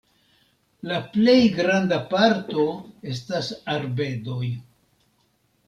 La 0.91 0.95
plej 1.17 1.35
granda 1.57 1.99
parto 2.15 2.65
estas 3.13 3.53
arbedoj. 3.77 4.51